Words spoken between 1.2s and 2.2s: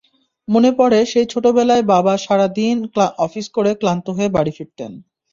ছোটবেলায় বাবা